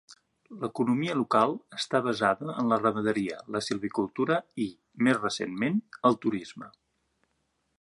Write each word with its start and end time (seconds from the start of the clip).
L'economia 0.61 1.17
local 1.17 1.51
està 1.79 2.01
basada 2.07 2.55
en 2.61 2.71
la 2.73 2.79
ramaderia, 2.81 3.37
la 3.57 3.61
silvicultura 3.67 4.39
i, 4.65 4.67
més 5.09 5.21
recentment, 5.21 5.81
el 6.11 6.19
turisme. 6.25 6.73